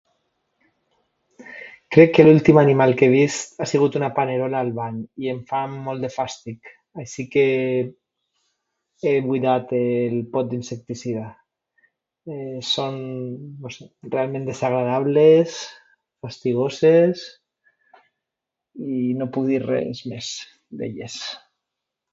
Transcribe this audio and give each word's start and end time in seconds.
Crec 1.95 2.11
que 2.17 2.23
l'últim 2.23 2.59
animal 2.61 2.93
que 3.01 3.05
he 3.07 3.11
vist 3.15 3.59
ha 3.63 3.67
sigut 3.71 3.97
una 3.99 4.07
panerola 4.19 4.61
al 4.65 4.71
bany 4.79 4.95
i 5.25 5.29
em 5.33 5.41
fan 5.51 5.75
molt 5.89 6.05
de 6.05 6.09
fàstic, 6.15 6.71
així 7.03 7.25
que 7.35 7.43
he 9.09 9.13
buidat 9.27 9.75
el 9.81 10.15
pot 10.37 10.49
d'insecticida. 10.53 11.27
Són, 12.73 12.97
no 13.65 13.73
sé, 13.75 13.89
realment 14.15 14.49
desagradables, 14.51 15.59
fastigoses, 16.27 17.27
i 18.97 19.01
no 19.21 19.29
puc 19.37 19.49
dir 19.53 19.63
res 19.69 20.05
més 20.15 20.35
d'elles. 20.81 21.23